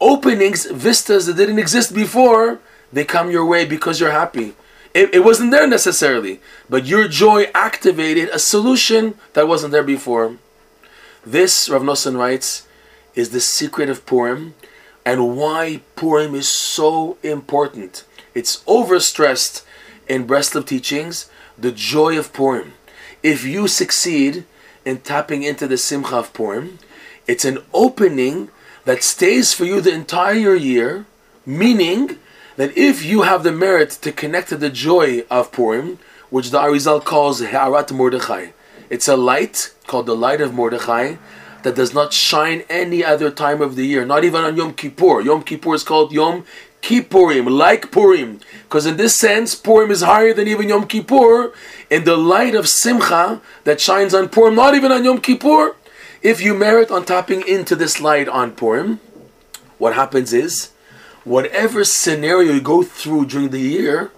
openings, 0.00 0.66
vistas 0.66 1.26
that 1.26 1.36
didn't 1.36 1.58
exist 1.58 1.94
before. 1.94 2.58
They 2.92 3.04
come 3.04 3.30
your 3.30 3.44
way 3.44 3.64
because 3.64 4.00
you're 4.00 4.10
happy. 4.10 4.54
It, 4.92 5.12
it 5.12 5.24
wasn't 5.24 5.50
there 5.50 5.66
necessarily, 5.66 6.40
but 6.70 6.86
your 6.86 7.08
joy 7.08 7.46
activated 7.54 8.28
a 8.28 8.38
solution 8.38 9.14
that 9.32 9.48
wasn't 9.48 9.72
there 9.72 9.82
before. 9.82 10.36
This, 11.26 11.68
Rav 11.68 11.82
Nosson 11.82 12.16
writes, 12.16 12.66
is 13.14 13.30
the 13.30 13.40
secret 13.40 13.88
of 13.88 14.06
Purim 14.06 14.54
and 15.04 15.36
why 15.36 15.80
Purim 15.96 16.34
is 16.34 16.48
so 16.48 17.18
important. 17.22 18.04
It's 18.34 18.62
overstressed 18.64 19.64
in 20.08 20.26
Breslov 20.26 20.66
teachings, 20.66 21.30
the 21.58 21.72
joy 21.72 22.18
of 22.18 22.32
Purim. 22.32 22.74
If 23.24 23.42
you 23.42 23.68
succeed 23.68 24.44
in 24.84 24.98
tapping 24.98 25.44
into 25.44 25.66
the 25.66 25.78
Simcha 25.78 26.16
of 26.16 26.34
Purim, 26.34 26.78
it's 27.26 27.46
an 27.46 27.60
opening 27.72 28.50
that 28.84 29.02
stays 29.02 29.54
for 29.54 29.64
you 29.64 29.80
the 29.80 29.94
entire 29.94 30.54
year, 30.54 31.06
meaning 31.46 32.18
that 32.56 32.76
if 32.76 33.02
you 33.02 33.22
have 33.22 33.42
the 33.42 33.50
merit 33.50 33.92
to 34.02 34.12
connect 34.12 34.50
to 34.50 34.58
the 34.58 34.68
joy 34.68 35.24
of 35.30 35.50
Purim, 35.52 35.98
which 36.28 36.50
the 36.50 36.58
Arizal 36.58 37.02
calls 37.02 37.40
Ha'arat 37.40 37.90
Mordechai, 37.92 38.48
it's 38.90 39.08
a 39.08 39.16
light 39.16 39.72
called 39.86 40.04
the 40.04 40.14
light 40.14 40.42
of 40.42 40.52
Mordechai 40.52 41.14
that 41.62 41.74
does 41.74 41.94
not 41.94 42.12
shine 42.12 42.62
any 42.68 43.02
other 43.02 43.30
time 43.30 43.62
of 43.62 43.74
the 43.74 43.86
year, 43.86 44.04
not 44.04 44.24
even 44.24 44.44
on 44.44 44.54
Yom 44.54 44.74
Kippur. 44.74 45.22
Yom 45.22 45.42
Kippur 45.42 45.74
is 45.74 45.82
called 45.82 46.12
Yom 46.12 46.44
Kippurim, 46.84 47.48
like 47.48 47.90
Purim, 47.90 48.40
because 48.64 48.84
in 48.84 48.98
this 48.98 49.18
sense, 49.18 49.54
Purim 49.54 49.90
is 49.90 50.02
higher 50.02 50.34
than 50.34 50.46
even 50.46 50.68
Yom 50.68 50.86
Kippur 50.86 51.54
in 51.88 52.04
the 52.04 52.14
light 52.14 52.54
of 52.54 52.68
Simcha 52.68 53.40
that 53.64 53.80
shines 53.80 54.12
on 54.12 54.28
Purim, 54.28 54.54
not 54.54 54.74
even 54.74 54.92
on 54.92 55.02
Yom 55.02 55.22
Kippur. 55.22 55.76
If 56.20 56.42
you 56.42 56.52
merit 56.52 56.90
on 56.90 57.06
tapping 57.06 57.40
into 57.48 57.74
this 57.74 58.02
light 58.02 58.28
on 58.28 58.52
Purim, 58.52 59.00
what 59.78 59.94
happens 59.94 60.34
is, 60.34 60.72
whatever 61.24 61.84
scenario 61.84 62.52
you 62.52 62.60
go 62.60 62.82
through 62.82 63.26
during 63.26 63.48
the 63.48 63.60
year 63.60 64.10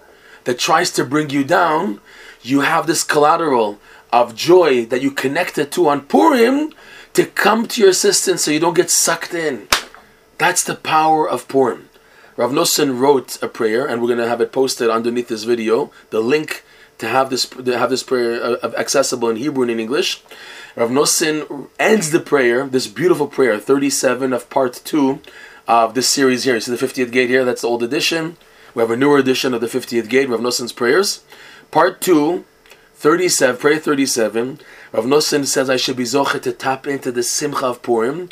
that 0.43 0.59
tries 0.59 0.91
to 0.91 1.05
bring 1.05 1.29
you 1.29 1.45
down, 1.45 2.01
you 2.41 2.61
have 2.61 2.85
this 2.85 3.05
collateral 3.05 3.79
of 4.11 4.35
joy 4.35 4.85
that 4.87 5.01
you 5.01 5.11
connected 5.11 5.71
to 5.71 5.87
on 5.87 6.01
Purim 6.01 6.73
to 7.13 7.25
come 7.25 7.65
to 7.69 7.79
your 7.79 7.91
assistance 7.91 8.43
so 8.43 8.51
you 8.51 8.59
don't 8.59 8.75
get 8.75 8.89
sucked 8.89 9.33
in. 9.33 9.69
That's 10.37 10.65
the 10.65 10.75
power 10.75 11.27
of 11.27 11.47
Purim. 11.47 11.86
Rav 12.37 12.51
Nosson 12.51 12.99
wrote 12.99 13.41
a 13.41 13.47
prayer, 13.47 13.87
and 13.87 13.99
we're 13.99 14.09
going 14.09 14.19
to 14.19 14.27
have 14.27 14.41
it 14.41 14.51
posted 14.51 14.91
underneath 14.91 15.27
this 15.27 15.43
video. 15.43 15.91
The 16.11 16.19
link 16.19 16.63
to 16.99 17.07
have 17.07 17.31
this 17.31 17.47
to 17.47 17.77
have 17.77 17.89
this 17.89 18.03
prayer 18.03 18.41
uh, 18.63 18.73
accessible 18.77 19.29
in 19.29 19.37
Hebrew 19.37 19.63
and 19.63 19.71
in 19.71 19.79
English. 19.79 20.21
Rav 20.75 20.91
Nosson 20.91 21.69
ends 21.79 22.11
the 22.11 22.19
prayer, 22.19 22.67
this 22.67 22.85
beautiful 22.85 23.27
prayer, 23.27 23.59
37 23.59 24.33
of 24.33 24.49
part 24.51 24.79
2 24.85 25.19
of 25.67 25.95
this 25.95 26.07
series 26.07 26.43
here. 26.43 26.53
You 26.53 26.61
see 26.61 26.75
the 26.75 26.85
50th 26.85 27.11
gate 27.11 27.29
here, 27.29 27.43
that's 27.43 27.61
the 27.61 27.67
old 27.67 27.81
edition. 27.81 28.37
We 28.75 28.81
have 28.81 28.91
a 28.91 28.95
newer 28.95 29.17
edition 29.17 29.55
of 29.55 29.61
the 29.61 29.67
50th 29.67 30.07
gate, 30.07 30.29
Rav 30.29 30.39
Nosson's 30.39 30.71
prayers. 30.71 31.23
Part 31.71 32.01
2, 32.01 32.45
37, 32.93 33.57
prayer 33.57 33.79
37, 33.79 34.59
Rav 34.91 35.05
Nosson 35.05 35.47
says 35.47 35.71
I 35.71 35.77
should 35.77 35.97
be 35.97 36.03
zochet 36.03 36.43
to 36.43 36.51
tap 36.51 36.85
into 36.85 37.11
the 37.11 37.23
simcha 37.23 37.65
of 37.65 37.81
Purim 37.81 38.29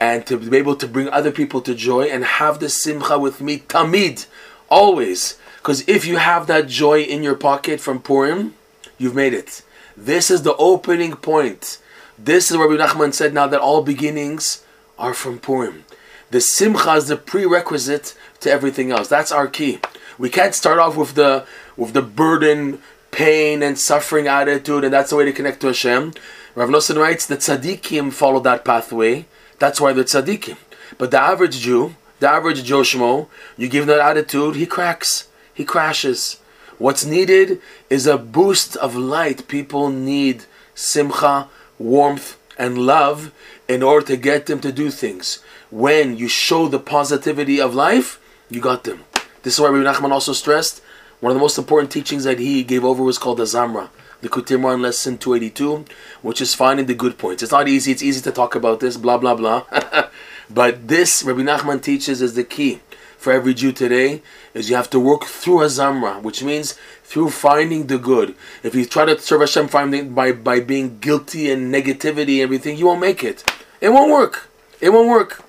and 0.00 0.26
to 0.26 0.36
be 0.36 0.56
able 0.56 0.76
to 0.76 0.88
bring 0.88 1.08
other 1.08 1.30
people 1.30 1.60
to 1.62 1.74
joy 1.74 2.02
and 2.02 2.24
have 2.24 2.58
the 2.58 2.68
simcha 2.68 3.18
with 3.18 3.40
me 3.40 3.58
tamid, 3.60 4.26
always. 4.68 5.38
Because 5.56 5.86
if 5.88 6.04
you 6.04 6.18
have 6.18 6.46
that 6.46 6.68
joy 6.68 7.00
in 7.00 7.22
your 7.22 7.36
pocket 7.36 7.80
from 7.80 8.00
Purim, 8.00 8.54
you've 8.98 9.14
made 9.14 9.32
it. 9.32 9.62
This 9.96 10.30
is 10.30 10.42
the 10.42 10.56
opening 10.56 11.14
point. 11.14 11.78
This 12.18 12.50
is 12.50 12.56
where 12.56 12.68
Rabbi 12.68 12.84
Nachman 12.84 13.14
said 13.14 13.32
now 13.32 13.46
that 13.46 13.60
all 13.60 13.82
beginnings 13.82 14.64
are 14.98 15.14
from 15.14 15.38
Purim. 15.38 15.84
The 16.30 16.40
simcha 16.40 16.94
is 16.94 17.08
the 17.08 17.16
prerequisite 17.16 18.16
to 18.40 18.50
everything 18.50 18.90
else. 18.90 19.08
That's 19.08 19.32
our 19.32 19.46
key. 19.46 19.78
We 20.18 20.30
can't 20.30 20.54
start 20.54 20.78
off 20.78 20.96
with 20.96 21.14
the 21.14 21.46
with 21.76 21.92
the 21.92 22.02
burden, 22.02 22.80
pain, 23.10 23.62
and 23.62 23.78
suffering 23.78 24.26
attitude, 24.26 24.84
and 24.84 24.92
that's 24.92 25.10
the 25.10 25.16
way 25.16 25.24
to 25.24 25.32
connect 25.32 25.60
to 25.60 25.68
Hashem. 25.68 26.14
Rav 26.54 26.68
Nosson 26.68 26.98
writes 26.98 27.26
the 27.26 27.36
tzaddikim 27.36 28.12
follow 28.12 28.40
that 28.40 28.64
pathway. 28.64 29.26
That's 29.58 29.80
why 29.80 29.92
they're 29.92 30.04
tzaddikim. 30.04 30.56
But 30.98 31.10
the 31.10 31.20
average 31.20 31.60
Jew, 31.60 31.96
the 32.20 32.28
average 32.28 32.64
Joe 32.64 33.28
you 33.56 33.68
give 33.68 33.86
that 33.86 34.00
attitude, 34.00 34.56
he 34.56 34.66
cracks, 34.66 35.28
he 35.52 35.64
crashes. 35.64 36.40
What's 36.78 37.04
needed 37.04 37.60
is 37.88 38.06
a 38.06 38.18
boost 38.18 38.76
of 38.76 38.96
light. 38.96 39.46
People 39.48 39.90
need 39.90 40.44
simcha, 40.74 41.48
warmth, 41.78 42.36
and 42.58 42.78
love 42.78 43.32
in 43.68 43.82
order 43.82 44.06
to 44.06 44.16
get 44.16 44.46
them 44.46 44.60
to 44.60 44.72
do 44.72 44.90
things. 44.90 45.42
When 45.70 46.16
you 46.16 46.28
show 46.28 46.68
the 46.68 46.78
positivity 46.78 47.60
of 47.60 47.74
life, 47.74 48.20
you 48.50 48.60
got 48.60 48.84
them. 48.84 49.04
This 49.42 49.54
is 49.54 49.60
why 49.60 49.68
Rabbi 49.68 49.90
Nachman 49.90 50.10
also 50.10 50.32
stressed 50.32 50.82
one 51.24 51.30
of 51.30 51.36
the 51.36 51.40
most 51.40 51.56
important 51.56 51.90
teachings 51.90 52.24
that 52.24 52.38
he 52.38 52.62
gave 52.62 52.84
over 52.84 53.02
was 53.02 53.16
called 53.16 53.38
the 53.38 53.44
Zamra, 53.44 53.88
the 54.24 54.30
Likutei 54.30 54.58
Moharan 54.58 54.80
lesson 54.80 55.18
282, 55.18 55.84
which 56.22 56.40
is 56.40 56.54
finding 56.54 56.86
the 56.86 56.94
good 56.94 57.18
points. 57.18 57.42
It's 57.42 57.52
not 57.52 57.68
easy, 57.68 57.92
it's 57.92 58.02
easy 58.02 58.22
to 58.22 58.32
talk 58.32 58.54
about 58.54 58.80
this, 58.80 58.96
blah, 58.96 59.18
blah, 59.18 59.34
blah. 59.34 59.64
but 60.50 60.88
this, 60.88 61.22
Rabbi 61.22 61.42
Nachman 61.42 61.82
teaches, 61.82 62.22
is 62.22 62.34
the 62.34 62.44
key 62.44 62.80
for 63.18 63.32
every 63.32 63.54
Jew 63.54 63.72
today 63.72 64.22
is 64.52 64.70
you 64.70 64.76
have 64.76 64.90
to 64.90 65.00
work 65.00 65.24
through 65.24 65.62
a 65.62 65.66
zamra, 65.66 66.22
which 66.22 66.42
means 66.42 66.78
through 67.02 67.30
finding 67.30 67.86
the 67.86 67.98
good. 67.98 68.34
If 68.62 68.74
you 68.74 68.84
try 68.86 69.04
to 69.04 69.18
serve 69.18 69.40
Hashem 69.40 69.68
finding, 69.68 70.14
by, 70.14 70.32
by 70.32 70.60
being 70.60 70.98
guilty 70.98 71.50
and 71.50 71.72
negativity 71.72 72.36
and 72.36 72.42
everything, 72.42 72.78
you 72.78 72.86
won't 72.86 73.00
make 73.00 73.22
it. 73.22 73.44
It 73.80 73.90
won't 73.90 74.10
work. 74.10 74.48
It 74.80 74.90
won't 74.90 75.08
work. 75.08 75.42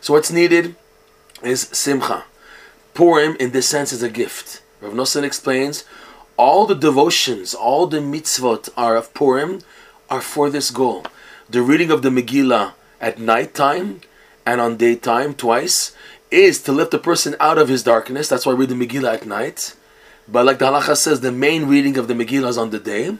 So 0.00 0.14
what's 0.14 0.30
needed 0.30 0.74
is 1.42 1.62
simcha. 1.72 2.24
Purim, 2.94 3.36
in 3.40 3.52
this 3.52 3.68
sense, 3.68 3.92
is 3.92 4.02
a 4.02 4.10
gift. 4.10 4.62
Rav 4.80 4.92
Nosson 4.92 5.22
explains, 5.22 5.84
all 6.36 6.66
the 6.66 6.74
devotions, 6.74 7.54
all 7.54 7.86
the 7.86 7.98
mitzvot 7.98 8.68
are 8.76 8.96
of 8.96 9.12
Purim 9.14 9.60
are 10.10 10.20
for 10.20 10.50
this 10.50 10.70
goal. 10.70 11.04
The 11.48 11.62
reading 11.62 11.90
of 11.90 12.02
the 12.02 12.10
Megillah 12.10 12.72
at 13.00 13.18
night 13.18 13.54
time 13.54 14.00
and 14.46 14.60
on 14.60 14.76
daytime 14.76 15.34
twice 15.34 15.94
is 16.30 16.62
to 16.62 16.72
lift 16.72 16.94
a 16.94 16.98
person 16.98 17.36
out 17.38 17.58
of 17.58 17.68
his 17.68 17.82
darkness. 17.82 18.28
That's 18.28 18.46
why 18.46 18.54
we 18.54 18.66
read 18.66 18.70
the 18.70 18.86
Megillah 18.86 19.14
at 19.14 19.26
night. 19.26 19.74
But 20.26 20.46
like 20.46 20.58
the 20.58 20.66
halacha 20.66 20.96
says, 20.96 21.20
the 21.20 21.32
main 21.32 21.66
reading 21.66 21.98
of 21.98 22.08
the 22.08 22.14
Megillah 22.14 22.48
is 22.48 22.58
on 22.58 22.70
the 22.70 22.78
day. 22.78 23.16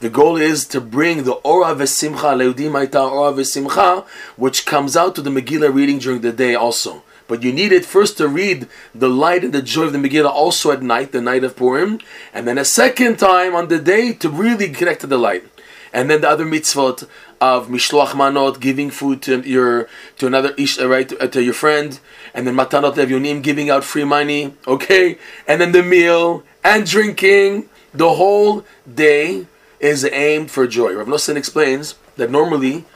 The 0.00 0.10
goal 0.10 0.36
is 0.36 0.66
to 0.68 0.80
bring 0.80 1.24
the 1.24 1.34
Ora 1.34 1.74
Vesimcha, 1.74 2.34
Leudim 2.34 2.72
Aita 2.72 3.10
Ora 3.10 3.32
Vesimcha, 3.32 4.06
which 4.36 4.64
comes 4.66 4.96
out 4.96 5.14
to 5.14 5.22
the 5.22 5.30
Megillah 5.30 5.72
reading 5.72 5.98
during 5.98 6.22
the 6.22 6.32
day 6.32 6.54
also. 6.54 7.02
But 7.30 7.44
you 7.44 7.52
need 7.52 7.70
it 7.70 7.84
first 7.84 8.18
to 8.18 8.26
read 8.26 8.66
the 8.92 9.08
light 9.08 9.44
and 9.44 9.52
the 9.52 9.62
joy 9.62 9.84
of 9.84 9.92
the 9.92 9.98
Megillah 9.98 10.32
also 10.42 10.72
at 10.72 10.82
night, 10.82 11.12
the 11.12 11.20
night 11.20 11.44
of 11.44 11.54
Purim, 11.54 12.00
and 12.34 12.44
then 12.44 12.58
a 12.58 12.64
second 12.64 13.20
time 13.20 13.54
on 13.54 13.68
the 13.68 13.78
day 13.78 14.12
to 14.14 14.28
really 14.28 14.68
connect 14.70 15.02
to 15.02 15.06
the 15.06 15.16
light. 15.16 15.44
And 15.92 16.10
then 16.10 16.22
the 16.22 16.28
other 16.28 16.44
mitzvot 16.44 17.06
of 17.40 17.68
mishloach 17.68 18.14
manot, 18.18 18.58
giving 18.58 18.90
food 18.90 19.22
to 19.22 19.42
your 19.48 19.88
to 20.18 20.26
another 20.26 20.52
ish, 20.58 20.80
uh, 20.80 20.88
right 20.88 21.08
to, 21.08 21.22
uh, 21.22 21.28
to 21.28 21.40
your 21.40 21.54
friend, 21.54 22.00
and 22.34 22.48
then 22.48 22.56
matanot 22.56 22.94
levyonim, 22.94 23.44
giving 23.44 23.70
out 23.70 23.84
free 23.84 24.02
money, 24.02 24.52
okay, 24.66 25.16
and 25.46 25.60
then 25.60 25.70
the 25.70 25.84
meal 25.84 26.42
and 26.64 26.84
drinking. 26.84 27.68
The 27.94 28.14
whole 28.14 28.64
day 28.92 29.46
is 29.78 30.04
aimed 30.04 30.50
for 30.50 30.66
joy. 30.66 30.94
Rav 30.94 31.06
Nosson 31.06 31.36
explains 31.36 31.94
that 32.16 32.28
normally 32.28 32.86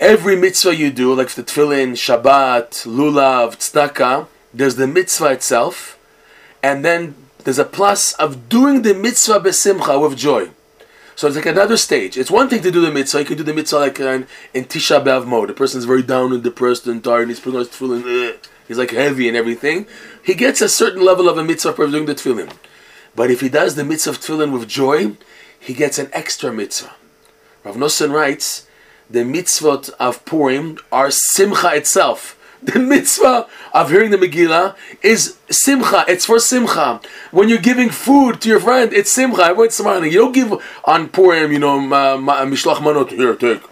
every 0.00 0.34
mitzvah 0.34 0.74
you 0.74 0.90
do, 0.90 1.14
like 1.14 1.28
the 1.28 1.42
tefillin, 1.42 1.92
Shabbat, 1.92 2.86
lulav, 2.86 3.56
tzedakah, 3.56 4.26
there's 4.52 4.76
the 4.76 4.86
mitzvah 4.86 5.32
itself, 5.32 5.98
and 6.62 6.84
then 6.84 7.14
there's 7.44 7.58
a 7.58 7.64
plus 7.64 8.12
of 8.14 8.48
doing 8.48 8.82
the 8.82 8.94
mitzvah 8.94 9.40
besimcha 9.40 10.00
with 10.00 10.18
joy. 10.18 10.50
So 11.14 11.26
it's 11.26 11.36
like 11.36 11.46
another 11.46 11.76
stage. 11.76 12.16
It's 12.16 12.30
one 12.30 12.48
thing 12.48 12.62
to 12.62 12.70
do 12.70 12.80
the 12.80 12.90
mitzvah. 12.90 13.18
You 13.20 13.24
can 13.26 13.36
do 13.36 13.42
the 13.42 13.52
mitzvah 13.52 13.78
like 13.78 14.00
in, 14.00 14.26
in 14.54 14.64
Tisha 14.64 15.04
B'av 15.04 15.26
mode. 15.26 15.50
The 15.50 15.54
person's 15.54 15.84
very 15.84 16.02
down 16.02 16.32
and 16.32 16.42
depressed 16.42 16.86
and 16.86 17.04
tired, 17.04 17.22
and 17.22 17.30
he's 17.30 17.40
putting 17.40 17.58
on 17.58 17.66
his 17.66 17.74
tefillin. 17.74 18.32
Eh. 18.32 18.36
He's 18.66 18.78
like 18.78 18.92
heavy 18.92 19.28
and 19.28 19.36
everything. 19.36 19.86
He 20.24 20.34
gets 20.34 20.62
a 20.62 20.68
certain 20.68 21.04
level 21.04 21.28
of 21.28 21.36
a 21.36 21.44
mitzvah 21.44 21.74
for 21.74 21.86
doing 21.86 22.06
the 22.06 22.14
tefillin. 22.14 22.50
But 23.14 23.30
if 23.30 23.42
he 23.42 23.50
does 23.50 23.74
the 23.74 23.84
mitzvah 23.84 24.10
of 24.10 24.20
tefillin 24.20 24.50
with 24.50 24.66
joy, 24.66 25.16
he 25.58 25.74
gets 25.74 25.98
an 25.98 26.08
extra 26.14 26.52
mitzvah. 26.52 26.94
Rav 27.64 27.76
Nosson 27.76 28.12
writes, 28.12 28.66
the 29.10 29.20
mitzvot 29.20 29.90
of 29.98 30.24
Purim 30.24 30.78
are 30.92 31.10
simcha 31.10 31.74
itself. 31.74 32.36
The 32.62 32.78
mitzvah 32.78 33.46
of 33.72 33.90
hearing 33.90 34.10
the 34.10 34.18
Megillah 34.18 34.76
is 35.02 35.38
simcha. 35.50 36.04
It's 36.06 36.26
for 36.26 36.38
simcha. 36.38 37.00
When 37.30 37.48
you're 37.48 37.58
giving 37.58 37.88
food 37.88 38.42
to 38.42 38.50
your 38.50 38.60
friend, 38.60 38.92
it's 38.92 39.10
simcha. 39.10 39.44
Everyone's 39.44 39.74
smiling. 39.74 40.12
You 40.12 40.18
don't 40.18 40.32
give 40.32 40.52
on 40.84 41.08
Purim, 41.08 41.52
you 41.52 41.58
know, 41.58 41.80
mishloach 41.80 42.76
manot. 42.76 43.10
Here, 43.10 43.34
take. 43.34 43.62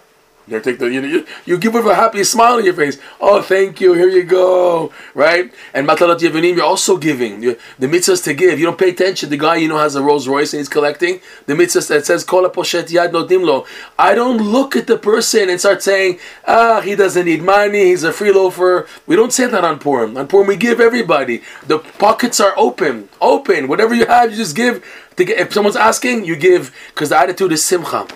You 0.49 0.59
take 0.59 0.79
the 0.79 0.91
you, 0.91 1.01
you, 1.05 1.25
you 1.45 1.57
give 1.57 1.73
with 1.73 1.85
a 1.85 1.93
happy 1.95 2.23
smile 2.23 2.55
on 2.55 2.65
your 2.65 2.73
face. 2.73 2.97
Oh, 3.21 3.41
thank 3.41 3.79
you. 3.79 3.93
Here 3.93 4.09
you 4.09 4.23
go. 4.23 4.91
Right? 5.13 5.53
And 5.73 5.87
matanot 5.87 6.19
levyonim, 6.19 6.55
you're 6.55 6.65
also 6.65 6.97
giving. 6.97 7.43
you 7.43 7.57
the 7.77 7.87
mitzvahs 7.87 8.23
to 8.23 8.33
give. 8.33 8.59
You 8.59 8.65
don't 8.65 8.77
pay 8.77 8.89
attention. 8.89 9.29
The 9.29 9.37
guy 9.37 9.57
you 9.57 9.67
know 9.67 9.77
has 9.77 9.95
a 9.95 10.01
Rolls 10.01 10.27
Royce 10.27 10.53
and 10.53 10.59
he's 10.59 10.69
collecting 10.69 11.21
the 11.45 11.53
mitzvahs 11.53 11.87
that 11.89 12.05
says 12.05 12.23
kol 12.23 12.49
poshet 12.49 12.87
yad 12.87 13.13
no 13.13 13.25
dimlo. 13.25 13.67
I 13.97 14.15
don't 14.15 14.37
look 14.37 14.75
at 14.75 14.87
the 14.87 14.97
person 14.97 15.49
and 15.49 15.59
start 15.59 15.83
saying, 15.83 16.19
ah, 16.47 16.81
he 16.81 16.95
doesn't 16.95 17.25
need 17.25 17.43
money. 17.43 17.85
He's 17.85 18.03
a 18.03 18.11
free 18.11 18.31
loafer. 18.31 18.87
We 19.05 19.15
don't 19.15 19.31
say 19.31 19.45
that 19.47 19.63
on 19.63 19.77
Purim. 19.77 20.17
On 20.17 20.27
Purim, 20.27 20.47
we 20.47 20.55
give 20.55 20.79
everybody. 20.79 21.43
The 21.67 21.79
pockets 21.79 22.39
are 22.39 22.53
open. 22.57 23.09
Open. 23.21 23.67
Whatever 23.67 23.93
you 23.93 24.05
have, 24.07 24.31
you 24.31 24.37
just 24.37 24.55
give. 24.55 24.83
If 25.17 25.53
someone's 25.53 25.75
asking, 25.75 26.25
you 26.25 26.35
give 26.35 26.73
because 26.93 27.09
the 27.09 27.17
attitude 27.17 27.51
is 27.51 27.63
simcha. 27.65 28.07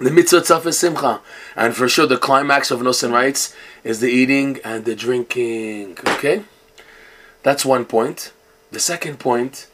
The 0.00 0.10
mitzvah 0.10 0.66
is 0.66 0.78
simcha. 0.78 1.20
And 1.54 1.76
for 1.76 1.86
sure, 1.86 2.06
the 2.06 2.16
climax 2.16 2.70
of 2.70 2.80
Nosson 2.80 3.12
writes 3.12 3.54
is 3.84 4.00
the 4.00 4.08
eating 4.08 4.58
and 4.64 4.86
the 4.86 4.96
drinking. 4.96 5.98
Okay? 6.06 6.42
That's 7.42 7.66
one 7.66 7.84
point. 7.84 8.32
The 8.70 8.80
second 8.80 9.18
point 9.18 9.66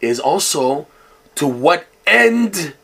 is 0.00 0.20
also 0.20 0.86
to 1.34 1.48
what 1.48 1.86
end 2.06 2.74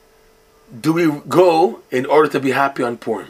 do 0.80 0.92
we 0.92 1.20
go 1.28 1.80
in 1.92 2.06
order 2.06 2.28
to 2.30 2.40
be 2.40 2.50
happy 2.50 2.82
on 2.82 2.98
Purim? 2.98 3.28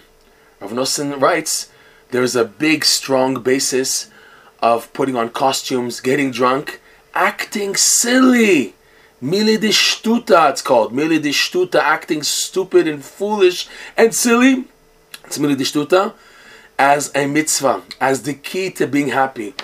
Rav 0.61 0.73
Nosson 0.73 1.21
writes 1.21 1.71
there's 2.13 2.35
a 2.35 2.45
big, 2.47 2.85
strong 2.85 3.43
basis 3.43 4.11
of 4.61 4.91
putting 4.95 5.17
on 5.17 5.31
costumes, 5.31 6.01
getting 6.01 6.31
drunk, 6.31 6.81
acting 7.15 7.77
silly. 7.77 8.75
Mili 9.23 9.61
de 9.61 9.69
shtuta, 9.69 10.51
it's 10.51 10.63
called. 10.63 10.93
Mili 10.93 11.21
de 11.21 11.31
shtuta, 11.31 11.81
acting 11.81 12.23
stupid 12.23 12.89
and 12.89 13.05
foolish 13.05 13.69
and 13.97 14.15
silly. 14.15 14.65
It's 15.25 15.39
mili 15.39 15.57
de 15.57 15.65
shtuta 15.65 16.15
as 16.79 17.13
a 17.15 17.27
mitzvah, 17.27 17.83
as 18.01 18.23
the 18.23 18.33
key 18.33 18.71
to 18.71 18.87
being 18.87 19.09
happy. 19.09 19.55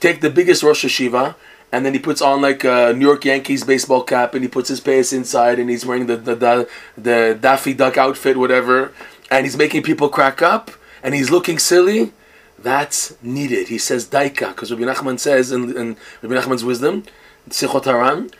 Take 0.00 0.22
the 0.22 0.30
biggest 0.30 0.62
Rosh 0.62 0.86
Yeshiva, 0.86 1.34
and 1.70 1.84
then 1.84 1.92
he 1.92 1.98
puts 2.00 2.22
on 2.22 2.40
like 2.40 2.64
a 2.64 2.94
New 2.96 3.06
York 3.06 3.26
Yankees 3.26 3.62
baseball 3.62 4.02
cap, 4.02 4.34
and 4.34 4.42
he 4.42 4.48
puts 4.48 4.70
his 4.70 4.80
pants 4.80 5.12
inside, 5.12 5.58
and 5.58 5.68
he's 5.68 5.84
wearing 5.84 6.06
the, 6.06 6.16
the, 6.16 6.34
the, 6.34 6.68
the 6.96 7.38
Daffy 7.38 7.74
Duck 7.74 7.98
outfit, 7.98 8.38
whatever, 8.38 8.92
and 9.30 9.44
he's 9.44 9.56
making 9.58 9.82
people 9.82 10.08
crack 10.08 10.40
up, 10.40 10.70
and 11.02 11.14
he's 11.14 11.30
looking 11.30 11.58
silly. 11.58 12.12
That's 12.58 13.22
needed. 13.22 13.68
He 13.68 13.76
says 13.76 14.08
daika, 14.08 14.48
because 14.48 14.72
Rabbi 14.72 14.84
Nachman 14.84 15.18
says 15.18 15.52
in, 15.52 15.76
in 15.76 15.96
Rabbi 16.22 16.34
Nachman's 16.34 16.64
wisdom, 16.64 17.04
Sichot 17.50 17.84
Haran, 17.84 18.30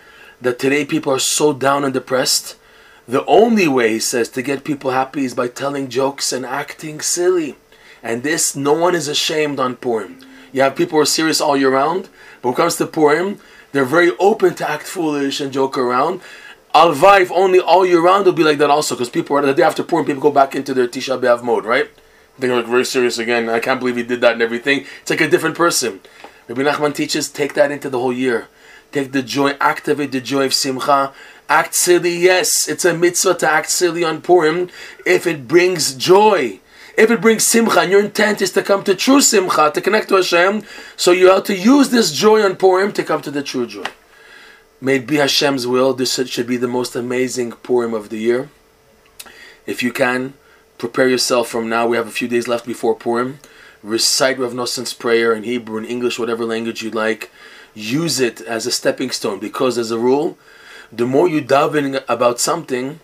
that 0.43 0.59
today 0.59 0.85
people 0.85 1.13
are 1.13 1.19
so 1.19 1.53
down 1.53 1.85
and 1.85 1.95
depressed. 1.95 2.57
The 3.09 3.25
only 3.27 3.69
way, 3.69 3.95
he 3.95 4.01
says, 4.01 4.29
to 4.31 4.43
get 4.43 4.65
people 4.65 4.91
happy 4.91 5.25
is 5.25 5.35
by 5.35 5.49
telling 5.49 5.89
jokes 5.89 6.33
and 6.33 6.45
acting 6.45 7.01
silly. 7.01 7.57
And 8.03 8.23
this, 8.23 8.55
no 8.55 8.73
one 8.73 8.95
is 8.95 9.09
ashamed 9.09 9.61
on 9.61 9.77
Purim. 9.77 10.19
You 10.53 10.63
have 10.63 10.77
people 10.77 10.99
who 10.99 11.03
are 11.03 11.07
serious 11.07 11.41
all 11.41 11.57
year 11.57 11.71
round, 11.71 12.09
but 12.43 12.49
when 12.49 12.55
it 12.55 12.57
comes 12.57 12.77
to 12.77 12.87
Purim, 12.87 13.39
they're 13.71 13.85
very 13.85 14.11
open 14.19 14.55
to 14.57 14.69
act 14.69 14.87
foolish 14.87 15.41
and 15.41 15.53
joke 15.53 15.79
around. 15.79 16.21
Alvai, 16.75 17.23
if 17.23 17.33
only 17.33 17.61
all 17.61 17.87
year 17.87 18.01
round 18.01 18.27
will 18.27 18.33
be 18.33 18.45
like 18.45 18.59
that 18.59 18.71
also, 18.71 18.95
because 18.95 19.11
people 19.11 19.37
are 19.37 19.43
the 19.43 19.55
day 19.55 19.63
after 19.63 19.83
Purim, 19.83 20.05
people 20.05 20.23
go 20.23 20.31
back 20.31 20.55
into 20.55 20.75
their 20.75 20.89
Tisha 20.89 21.21
B'av 21.21 21.43
mode, 21.43 21.65
right? 21.65 21.89
They're 22.39 22.55
like 22.55 22.67
very 22.67 22.85
serious 22.85 23.19
again. 23.19 23.49
I 23.49 23.61
can't 23.61 23.79
believe 23.79 23.97
he 23.97 24.03
did 24.03 24.21
that 24.23 24.33
and 24.33 24.43
everything. 24.43 24.87
It's 25.03 25.11
like 25.11 25.21
a 25.21 25.29
different 25.29 25.57
person. 25.57 26.01
Rabbi 26.49 26.63
Nachman 26.63 26.95
teaches 26.95 27.29
take 27.29 27.55
that 27.55 27.71
into 27.71 27.89
the 27.89 27.99
whole 27.99 28.13
year. 28.13 28.49
Take 28.93 29.13
the 29.13 29.23
joy, 29.23 29.57
activate 29.61 30.13
the 30.13 30.21
joy 30.21 30.45
of 30.45 30.55
Simcha. 30.55 31.13
Act 31.49 31.75
silly, 31.75 32.17
yes, 32.17 32.69
it's 32.69 32.85
a 32.85 32.95
mitzvah 32.95 33.35
to 33.35 33.51
act 33.51 33.71
silly 33.71 34.05
on 34.05 34.23
Purim 34.23 34.71
if 35.05 35.27
it 35.27 35.49
brings 35.49 35.95
joy. 35.95 36.61
If 36.97 37.11
it 37.11 37.21
brings 37.23 37.45
simcha, 37.45 37.81
and 37.81 37.91
your 37.91 38.05
intent 38.05 38.43
is 38.43 38.53
to 38.53 38.63
come 38.63 38.85
to 38.85 38.95
true 38.95 39.23
simcha, 39.23 39.71
to 39.73 39.81
connect 39.81 40.09
to 40.09 40.17
Hashem, 40.17 40.63
so 40.97 41.11
you 41.11 41.31
have 41.31 41.45
to 41.45 41.57
use 41.57 41.89
this 41.89 42.13
joy 42.13 42.43
on 42.43 42.57
Purim 42.57 42.93
to 42.93 43.03
come 43.03 43.23
to 43.23 43.31
the 43.31 43.43
true 43.43 43.67
joy. 43.67 43.87
May 44.81 44.97
it 44.97 45.07
be 45.07 45.17
Hashem's 45.17 45.67
will. 45.67 45.95
This 45.95 46.15
should 46.29 46.47
be 46.47 46.57
the 46.57 46.69
most 46.69 46.95
amazing 46.95 47.53
Purim 47.53 47.95
of 47.95 48.09
the 48.09 48.19
year. 48.19 48.51
If 49.67 49.83
you 49.83 49.93
can, 49.93 50.35
prepare 50.77 51.09
yourself 51.09 51.49
from 51.49 51.69
now. 51.69 51.87
We 51.87 51.97
have 51.97 52.09
a 52.09 52.11
few 52.11 52.29
days 52.29 52.49
left 52.49 52.67
before 52.67 52.95
Purim. 52.95 53.39
Recite 53.83 54.39
Rav 54.39 54.55
Nosson's 54.55 54.93
prayer 54.93 55.33
in 55.33 55.45
Hebrew, 55.45 55.79
in 55.79 55.85
English, 55.85 56.19
whatever 56.19 56.45
language 56.45 56.83
you 56.83 56.91
like. 56.91 57.31
Use 57.75 58.21
it 58.21 58.41
as 58.41 58.67
a 58.67 58.73
stepping 58.73 59.11
stone 59.11 59.39
because, 59.39 59.79
as 59.79 59.91
a 59.91 59.99
rule, 59.99 60.37
the 60.93 61.07
more 61.07 61.29
you 61.29 61.41
dive 61.41 61.75
in 61.75 62.01
about 62.09 62.39
something, 62.39 63.01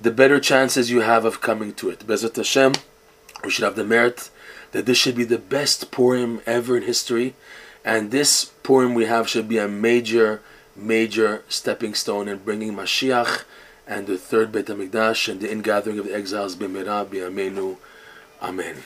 the 0.00 0.10
better 0.10 0.38
chances 0.38 0.90
you 0.90 1.00
have 1.00 1.24
of 1.24 1.40
coming 1.40 1.72
to 1.74 1.90
it. 1.90 2.06
Bezat 2.06 2.36
Hashem, 2.36 2.72
we 3.44 3.50
should 3.50 3.64
have 3.64 3.76
the 3.76 3.84
merit 3.84 4.30
that 4.72 4.86
this 4.86 4.98
should 4.98 5.16
be 5.16 5.24
the 5.24 5.38
best 5.38 5.90
Purim 5.90 6.40
ever 6.46 6.76
in 6.76 6.84
history. 6.84 7.34
And 7.84 8.10
this 8.10 8.46
Purim 8.62 8.94
we 8.94 9.06
have 9.06 9.28
should 9.28 9.48
be 9.48 9.58
a 9.58 9.68
major 9.68 10.40
major 10.74 11.42
stepping 11.48 11.94
stone 11.94 12.28
in 12.28 12.38
bringing 12.38 12.74
Mashiach 12.74 13.44
and 13.86 14.06
the 14.06 14.16
third 14.16 14.52
Beit 14.52 14.66
HaMikdash 14.66 15.28
and 15.28 15.40
the 15.40 15.50
ingathering 15.50 15.98
of 15.98 16.06
the 16.06 16.14
exiles 16.14 16.56
b'mira 16.56 17.04
b'yameinu. 17.04 17.76
Amen. 18.40 18.76